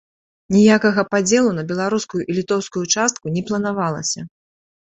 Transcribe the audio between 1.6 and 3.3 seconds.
беларускую і літоўскую частку